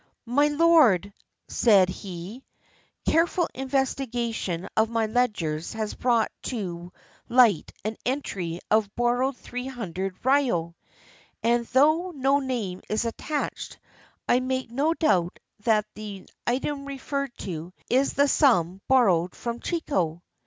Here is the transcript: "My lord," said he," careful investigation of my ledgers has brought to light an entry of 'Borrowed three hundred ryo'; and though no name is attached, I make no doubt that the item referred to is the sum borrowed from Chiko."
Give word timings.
"My 0.25 0.47
lord," 0.47 1.13
said 1.47 1.87
he," 1.89 2.43
careful 3.07 3.47
investigation 3.53 4.67
of 4.75 4.89
my 4.89 5.05
ledgers 5.05 5.73
has 5.73 5.93
brought 5.93 6.31
to 6.41 6.91
light 7.29 7.71
an 7.85 7.97
entry 8.03 8.61
of 8.71 8.89
'Borrowed 8.95 9.37
three 9.37 9.67
hundred 9.67 10.15
ryo'; 10.25 10.73
and 11.43 11.67
though 11.67 12.09
no 12.09 12.39
name 12.39 12.81
is 12.89 13.05
attached, 13.05 13.77
I 14.27 14.39
make 14.39 14.71
no 14.71 14.95
doubt 14.95 15.37
that 15.65 15.85
the 15.93 16.25
item 16.47 16.85
referred 16.85 17.37
to 17.41 17.71
is 17.87 18.13
the 18.13 18.27
sum 18.27 18.81
borrowed 18.87 19.35
from 19.35 19.59
Chiko." 19.59 20.23